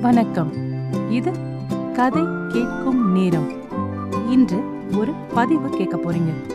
[0.00, 0.52] வணக்கம்.
[1.10, 1.30] இது
[1.92, 3.48] கதை கேட்கும் நேரம்.
[4.30, 4.56] இன்று
[4.98, 6.54] ஒரு பதிவு கேட்க போறீங்க.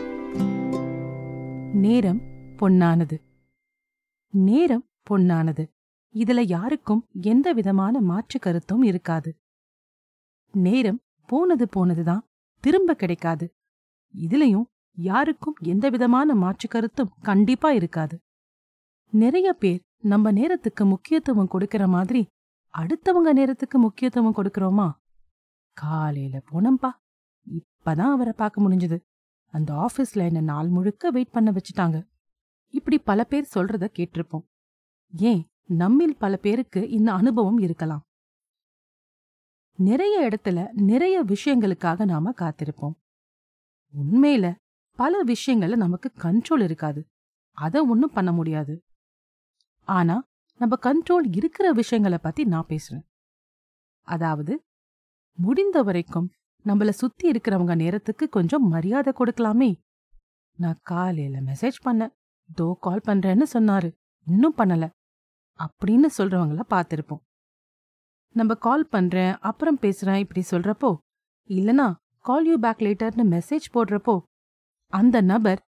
[1.72, 2.20] நேரம்
[2.56, 3.20] பொன்னானது.
[4.30, 5.68] நேரம் பொன்னானது.
[6.14, 9.36] இதுல யாருக்கும் எந்த விதமான மாற்று கருத்தும் இருக்காது.
[10.52, 12.20] நேரம் போனது போனதுதான்
[12.60, 13.54] திரும்ப கிடைக்காது.
[14.16, 14.64] இதுலயும்
[14.96, 18.18] யாருக்கும் எந்த விதமான மாற்று கருத்தும் கண்டிப்பா இருக்காது.
[19.10, 22.26] நிறைய பேர் நம்ம நேரத்துக்கு முக்கியத்துவம் கொடுக்கிற மாதிரி
[22.78, 24.92] அடுத்தவங்க நேரத்துக்கு முக்கியத்துவம் கொடுக்கறோமா?
[25.72, 26.90] காலையில போனம்பா
[27.50, 28.98] இப்பதான் அவரை பார்க்க முடிஞ்சது.
[29.46, 32.06] அந்த ஆபீஸ்ல என்ன நாள் முழுக்க வெயிட் பண்ண வச்சுட்டாங்க.
[32.68, 34.44] இப்படி பல பேர் சொல்றத கேட்டிருப்போம்.
[35.16, 35.46] ஏன்?
[35.68, 38.02] நம்மில் பல பேருக்கு இந்த அனுபவம் இருக்கலாம்.
[39.76, 42.94] நிறைய இடத்துல நிறைய விஷயங்களுக்காக நாம காத்திருப்போம்.
[43.94, 44.54] உண்மையில
[44.90, 47.06] பல விஷயங்கள்ல நமக்கு கண்ட்ரோல் இருக்காது.
[47.52, 48.82] அத ஒண்ணும் பண்ண முடியாது.
[49.84, 50.22] ஆனா
[50.56, 53.04] நம்ம கண்ட்ரோல் இருக்கிற விஷயங்களை பத்தி நான் பேசுறேன்.
[54.02, 54.64] அதாவது
[55.32, 56.30] முடிந்த வரைக்கும்
[56.64, 59.80] நம்மள சுத்தி இருக்கிறவங்க நேரத்துக்கு கொஞ்சம் மரியாதை கொடுக்கலாமே.
[60.56, 62.12] நான் காலையில மெசேஜ் பண்ணேன்.
[62.60, 63.92] தோ கால் பண்றேன்னு சொன்னாரு.
[64.26, 64.90] இன்னும் பண்ணல.
[65.58, 67.24] அப்படின்னு சொல்றவங்கள பார்த்திருப்போம்.
[68.32, 70.96] நம்ம கால் பண்றேன் அப்புறம் பேசுறேன் இப்படி சொல்றப்போ
[71.48, 74.22] இல்லனா கால் யூ பேக் லேட்டர்னு மெசேஜ் போடுறப்போ
[74.86, 75.62] அந்த நபர்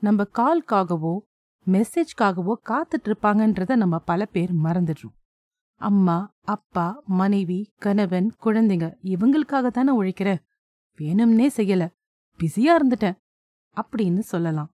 [0.00, 1.18] நம்ம கால்காகவோ
[1.66, 5.14] மெசேஜ்க்காகவோ காத்துட்டு இருப்பாங்கன்றத நம்ம பல பேர் மறந்துடுறோம்.
[5.74, 10.38] அம்மா அப்பா மனைவி கணவன் குழந்தைங்க இவங்களுக்காக தானே உழைக்கிற?
[10.98, 11.92] வேணும்னே செய்யல.
[12.38, 13.16] பிஸியா இருந்துட்டேன்.
[13.76, 14.70] அப்படின்னு சொல்லலாம்.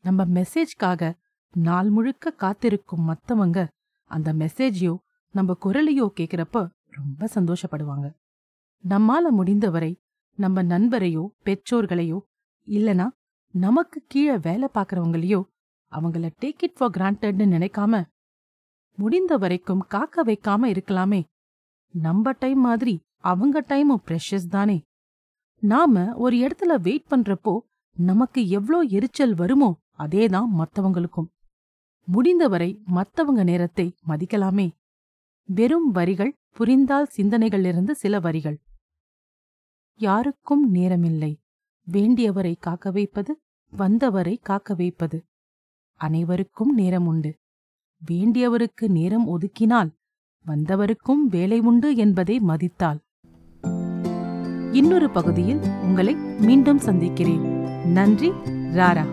[0.00, 1.12] நம்ம மெசேஜ்காக
[1.50, 3.68] நாள் முழுக்க காத்திருக்கும் மத்தவங்க
[4.04, 4.96] அந்த மெசேஜையோ
[5.30, 8.14] நம்ம குரலையோ கேக்குறப்ப ரொம்ப சந்தோஷப்படுவாங்க.
[8.88, 10.00] நம்மால முடிந்தவரை
[10.36, 12.18] நம்ம நண்பரையோ பெற்றோர்களையோ
[12.66, 13.08] இல்லனா
[13.54, 15.42] நமக்கு கீழே வேலை பார்க்கறவங்களையோ
[15.92, 18.02] அவங்கள டேக் இட் ஃபார் கிராண்டட்னு நினைக்காம
[18.98, 21.20] முடிந்த வரைக்கும் காக்க வைக்காம இருக்கலாமே.
[21.94, 24.78] நம்ம டைம் மாதிரி அவங்க டைமும் ப்ரெஷஸ் தானே.
[25.62, 27.54] நாம ஒரு இடத்துல வெயிட் பண்றப்போ
[27.96, 31.28] நமக்கு எவ்ளோ எரிச்சல் வருமோ அதேதான் மத்தவங்களுக்கும்.
[32.08, 34.66] முடிந்தவரை மத்தவங்க நேரத்தை மதிக்கலாமே.
[35.48, 38.58] வெறும் வரிகள் புரிந்தால் சிந்தனைகளிலிருந்து சில வரிகள்.
[40.00, 41.32] யாருக்கும் நேரமில்லை.
[41.86, 43.32] வேண்டியவரை காக்க வைப்பது
[43.72, 45.18] வந்தவரை காக்க வைப்பது.
[46.04, 47.38] அனைவருக்கும் நேரம் உண்டு
[48.10, 49.90] வேண்டியவருக்கு நேரம் ஒதுக்கினால்
[50.46, 53.00] வந்தவருக்கும் வேலை உண்டு என்பதை மதித்தால்
[54.72, 57.44] இன்னொரு பகுதியில் உங்களை மீண்டும் சந்திக்கிறேன்.
[57.84, 58.30] நன்றி
[58.78, 59.11] ராரா.